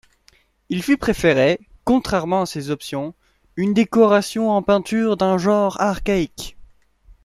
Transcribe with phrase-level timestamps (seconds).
[0.69, 3.13] Il fut préféré, contrairement à ses options,
[3.55, 6.57] une décoration en peintures d'un genre archaïque.